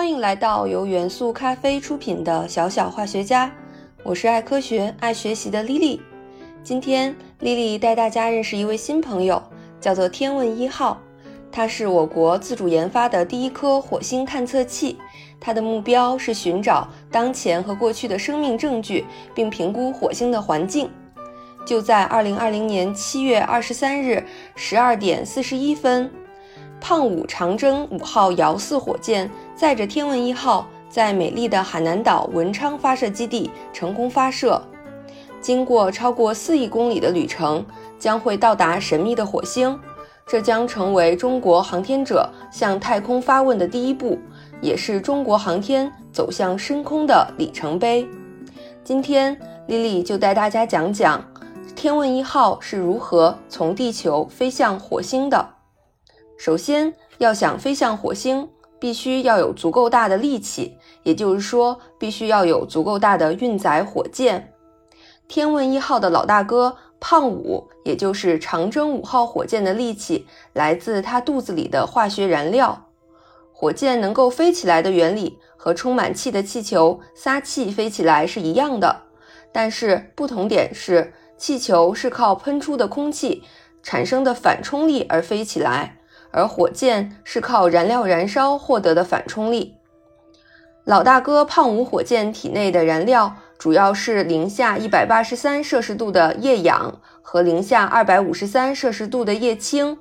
[0.00, 3.52] 欢迎来到由元素咖啡出品的小小化学家，
[4.02, 6.00] 我是爱科学、爱学习的莉莉。
[6.64, 9.42] 今天莉莉带大家认识一位新朋友，
[9.78, 10.98] 叫做天问一号。
[11.52, 14.96] 它是我国自主研发的第一颗火星探测器，
[15.38, 19.04] 它的目标是寻找当前和过去的生命证据，
[19.34, 20.88] 并评估火星的环境。
[21.66, 24.24] 就在二零二零年七月二十三日
[24.56, 26.10] 十二点四十一分。
[26.80, 34.60] 胖五长征五号遥四火箭载着天问一号，在美丽的海南岛文昌发射基地成功发射。
[35.40, 37.64] 经过超过四亿公里的旅程，
[37.98, 39.78] 将会到达神秘的火星。
[40.26, 44.18] 这将成为中国航天者向太空发问的第一步，
[44.60, 48.08] 也是中国航天走向深空的里程碑。
[48.84, 51.24] 今天，丽丽就带大家讲讲
[51.74, 55.59] 天问一号是如何从地球飞向火星的。
[56.42, 58.48] 首先，要想飞向火星，
[58.78, 64.50] 必须要有足够大的力气，也就是说，必须要有足够大的运载火箭。
[65.28, 72.86] 天问一号的老大哥胖五，也就是长征五号火箭的力气，来自它肚子里的化学燃料。
[73.52, 79.02] 火箭能够飞起来的原理和充满气的气球撒气飞起来是一样的，
[79.52, 83.42] 但是不同点是，气球是靠喷出的空气
[83.82, 85.98] 产生的反冲力而飞起来。
[86.30, 89.76] 而火箭是靠燃料燃烧获得的反冲力。
[90.84, 99.98] 老大哥胖五火箭体内的燃料主要是零下一百八十三摄氏度的液氧和零下二百五十三摄氏度的液氢，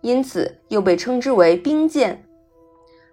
[0.00, 2.24] 因此又被称之为冰箭。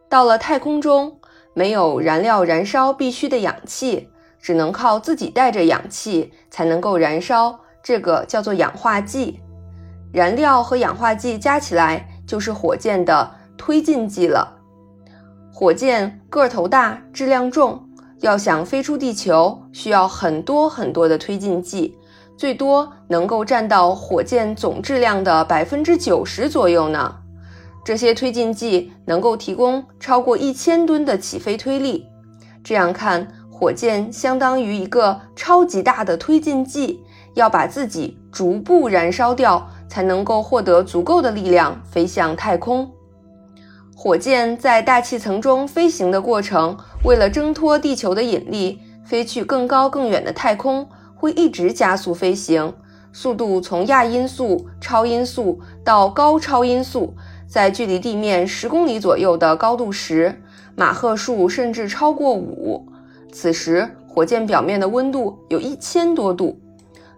[0.08, 1.20] 到了太空中，
[1.54, 9.40] 没有燃料燃烧必需的氧气，只能靠自己带着氧气才能够燃烧，这个叫做氧化剂。
[10.12, 12.08] 燃料和氧化剂加起来。
[12.30, 14.56] 就是火箭的推进剂了。
[15.52, 17.84] 火箭个头大，质量重，
[18.20, 21.98] 要想飞出地球，需要很多很多的推进剂，
[22.38, 27.16] 最多能够占到火箭总质量的百分之九十左右呢。
[27.84, 32.06] 这些推进剂能够提供超过一千吨的起飞推力。
[32.64, 37.04] 这样看，火箭相当于一个超级大的推进剂，
[37.34, 39.68] 要把自己逐步燃烧掉。
[39.90, 42.90] 才能够获得足够的力量飞向太空。
[43.94, 52.74] 火箭在大气层中飞行的过程，为了挣脱地球的引力，飞去更高更远的太空，会一直加速飞行，
[53.12, 57.14] 速度从亚音速、超音速到高超音速，
[57.46, 60.42] 在距离地面十公里左右的高度时，
[60.78, 62.86] 马赫数甚至超过五。
[63.34, 66.58] 此时，火箭表面的温度有一千多度。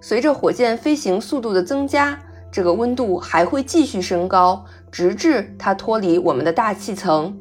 [0.02, 2.18] 随着火箭飞行速度的增加，
[2.52, 7.34] 这个温度还会继续升高，直至它脱离我们的大气层。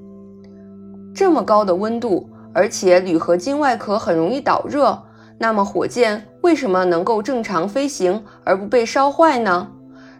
[1.12, 5.02] 这么高的温度，而且铝合金外壳很容易导热，
[5.36, 9.68] 那么火箭为什么能够正常飞行而不被烧坏呢？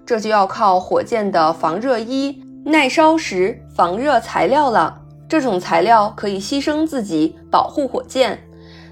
[0.04, 5.00] 这就要靠火箭的防热衣、耐烧石防热材料了。
[5.28, 8.36] 这种材料可以牺牲自己保护火箭。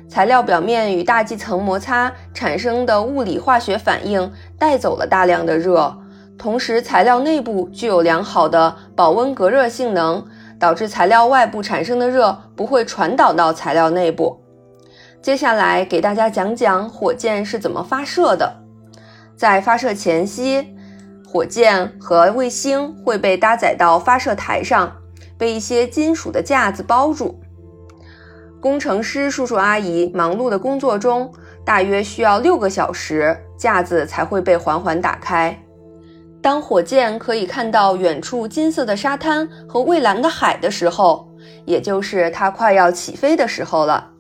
[0.09, 5.95] 材料表面与大气层摩擦产生的物理化学反应带走了大量的热，
[6.39, 10.25] 同时材料内部具有良好的保温隔热性能，
[10.59, 14.41] 导致材料外部产生的热不会传导到材料内部。
[15.21, 18.51] 接下来给大家讲讲火箭是怎么发射的。
[19.37, 20.67] 在发射前夕，
[21.27, 24.91] 火箭和卫星会被搭载到发射台上，
[25.37, 27.39] 被一些金属的架子包住。
[28.61, 31.33] 工程师叔叔阿姨忙碌的工作中，
[31.65, 35.57] 大约需要六个小时，架子才会被缓缓打开。
[36.41, 41.29] 当火箭可以看到远处金色的沙滩和蔚蓝的海的时候，
[41.65, 44.11] 也就是它快要起飞的时候了。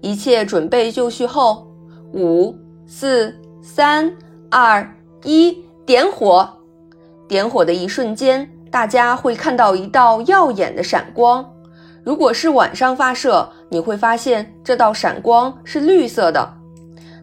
[0.00, 1.66] 一切准备就绪后，
[2.14, 2.54] 五、
[2.86, 4.10] 四、三、
[4.50, 4.86] 二、
[5.24, 6.48] 一，点火！
[7.28, 11.44] 点火的一瞬间，大家会看到一道耀眼的闪光。
[12.10, 16.54] 如果是晚上发射，你会发现这道闪光是绿色的，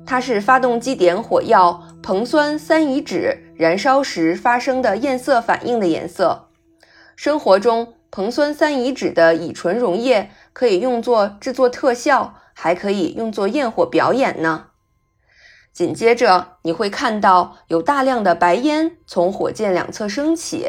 [0.05, 6.47] 它是发动机点火药硼酸三乙酯燃烧时发生的焰色反应的颜色。
[7.17, 14.67] 生活中，硼酸三乙酯的乙醇溶液可以用作制作特效，还可以用作焰火表演呢。
[15.73, 20.65] 紧接着，你会看到有大量的白烟从火箭两侧升起，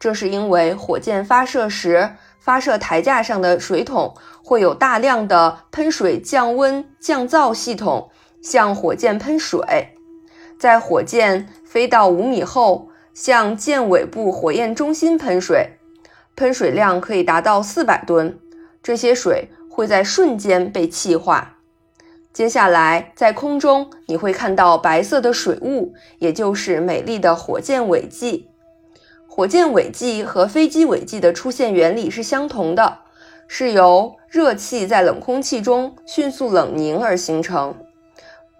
[0.00, 2.10] 这是因为火箭发射时。
[2.46, 8.08] 发射台架上的水桶会有大量的喷水降温降噪系统
[8.40, 9.60] 向火箭喷水，
[10.56, 15.72] 在火箭飞到五米后，向箭尾部火焰中心喷水，
[16.36, 18.38] 喷水量可以达到四百吨。
[18.80, 21.56] 这些水会在瞬间被气化。
[22.32, 28.50] 接下来，在空中你会看到白色的水雾，也就是美丽的火箭尾迹。
[29.36, 33.00] 火箭尾迹和飞机尾迹的出现原理是相同的，
[33.46, 37.74] 是由热气在冷空气中迅速冷凝而形成。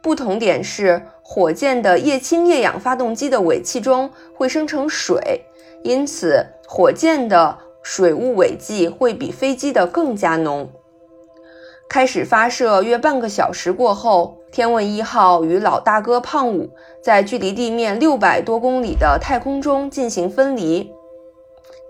[0.02, 5.46] 不同点是，火箭的液氢液氧发动机的尾气中会生成水，
[5.82, 10.68] 因此火箭的水雾尾迹会比飞机的更加浓。
[11.88, 16.70] 开始发射约半个小时过后，天问一号与老大哥胖五
[17.02, 20.90] 在距离地面六百多公里的太空中进行分离。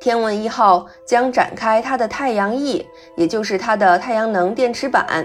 [0.01, 2.85] 天问一号将展开它的太阳翼，
[3.15, 5.25] 也就是它的太阳能电池板。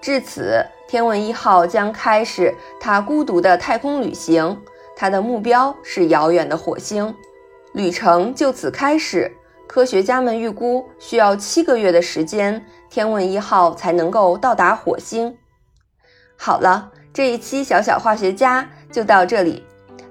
[0.00, 4.60] 至此，天问一号将开始它孤独的太空旅行，
[4.96, 7.14] 它的目标是遥远的火星。
[7.72, 9.30] 旅程就此开始。
[9.68, 15.36] 科学家们预估需要七个月的时间，天问一号才能够到达火星。
[16.36, 19.64] 好了，这一期小小化学家就到这里。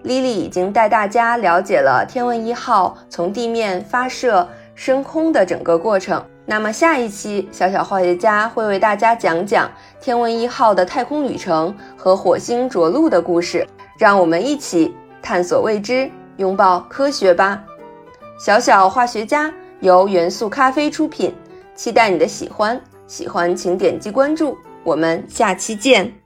[0.04, 6.24] 莉莉已经带大家了解了天问一号从地面发射升空的整个过程。
[6.46, 9.72] 那么下一期小小化学家会为大家讲讲
[10.02, 13.66] 天问一号的太空旅程和火星着陆的故事。
[13.98, 17.64] 让我们一起探索未知，拥抱科学吧！
[18.38, 21.34] 小小化学家由元素咖啡出品，
[21.76, 22.82] 期待你的喜欢。
[23.08, 26.23] 喜欢请点击关注，我们下期见。